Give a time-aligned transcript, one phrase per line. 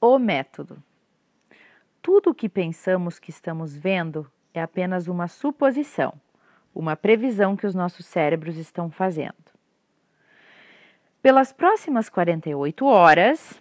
[0.00, 0.82] O método.
[2.02, 6.12] Tudo o que pensamos que estamos vendo é apenas uma suposição,
[6.74, 9.34] uma previsão que os nossos cérebros estão fazendo.
[11.22, 13.58] Pelas próximas 48 horas,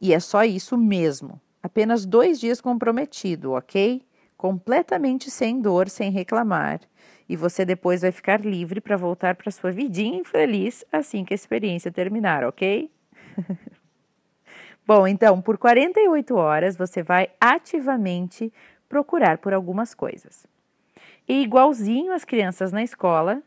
[0.00, 4.00] e é só isso mesmo, apenas dois dias comprometido, ok?
[4.36, 6.80] Completamente sem dor, sem reclamar.
[7.28, 11.36] E você depois vai ficar livre para voltar para sua vidinha infeliz assim que a
[11.36, 12.88] experiência terminar, ok?
[14.86, 18.52] Bom, então, por 48 horas você vai ativamente
[18.88, 20.46] procurar por algumas coisas.
[21.26, 23.42] E igualzinho as crianças na escola,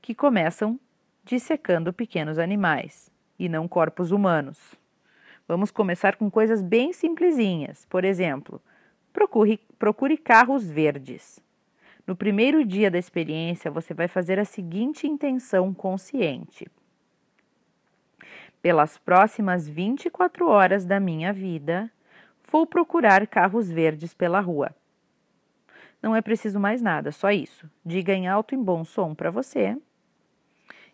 [0.00, 0.78] que começam
[1.24, 4.76] dissecando pequenos animais e não corpos humanos.
[5.46, 7.84] Vamos começar com coisas bem simplesinhas.
[7.86, 8.62] Por exemplo,
[9.12, 11.40] procure, procure carros verdes.
[12.06, 16.68] No primeiro dia da experiência, você vai fazer a seguinte intenção consciente:
[18.62, 21.90] Pelas próximas 24 horas da minha vida,
[22.50, 24.74] vou procurar carros verdes pela rua.
[26.02, 27.70] Não é preciso mais nada, só isso.
[27.84, 29.76] Diga em alto e bom som para você.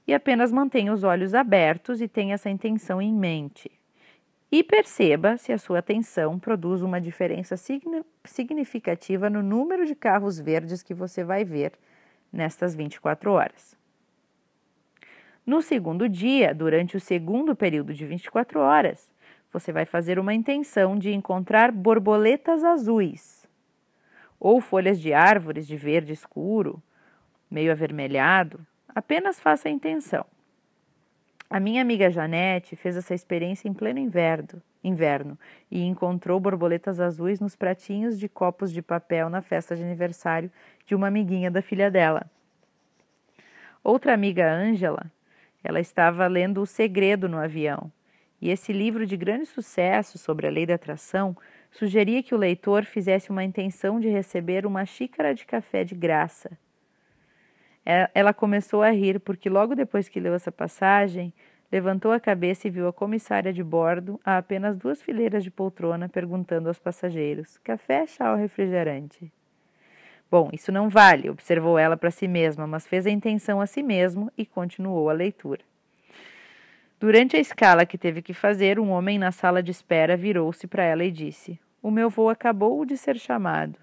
[0.07, 3.71] E apenas mantenha os olhos abertos e tenha essa intenção em mente
[4.51, 7.57] e perceba se a sua atenção produz uma diferença
[8.25, 11.73] significativa no número de carros verdes que você vai ver
[12.33, 13.77] nestas 24 horas.
[15.47, 19.09] No segundo dia, durante o segundo período de 24 horas,
[19.53, 23.47] você vai fazer uma intenção de encontrar borboletas azuis
[24.41, 26.83] ou folhas de árvores de verde escuro,
[27.49, 28.67] meio avermelhado.
[28.89, 30.27] Apenas faça a intenção.
[31.49, 35.39] A minha amiga Janete fez essa experiência em pleno inverno, inverno
[35.71, 40.51] e encontrou borboletas azuis nos pratinhos de copos de papel na festa de aniversário
[40.85, 42.29] de uma amiguinha da filha dela.
[43.83, 45.11] Outra amiga, Ângela,
[45.67, 47.93] ela estava lendo O Segredo no avião,
[48.41, 51.37] e esse livro de grande sucesso sobre a lei da atração
[51.71, 56.57] sugeria que o leitor fizesse uma intenção de receber uma xícara de café de graça
[57.87, 61.33] é, ela começou a rir porque, logo depois que leu essa passagem,
[61.71, 66.09] levantou a cabeça e viu a comissária de bordo, a apenas duas fileiras de poltrona,
[66.09, 69.33] perguntando aos passageiros: café, chá ou refrigerante?
[70.31, 73.83] Bom, isso não vale, observou ela para si mesma, mas fez a intenção a si
[73.83, 75.61] mesmo e continuou a leitura.
[76.99, 80.83] Durante a escala que teve que fazer, um homem na sala de espera virou-se para
[80.83, 83.79] ela e disse: O meu voo acabou de ser chamado.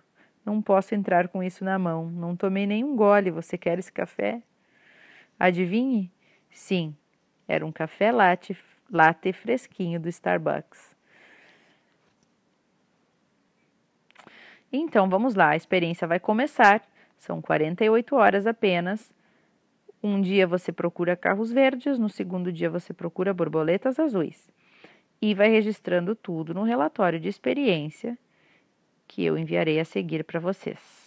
[0.45, 2.09] Não posso entrar com isso na mão.
[2.09, 3.31] Não tomei nenhum gole.
[3.31, 4.41] Você quer esse café?
[5.39, 6.11] Adivinhe?
[6.49, 6.95] Sim,
[7.47, 8.57] era um café latte,
[8.91, 10.92] latte fresquinho do Starbucks.
[14.75, 16.81] Então, vamos lá, a experiência vai começar.
[17.19, 19.13] São 48 horas apenas.
[20.01, 24.51] Um dia você procura carros verdes, no segundo dia você procura borboletas azuis.
[25.21, 28.17] E vai registrando tudo no relatório de experiência
[29.07, 31.02] que eu enviarei a seguir para vocês.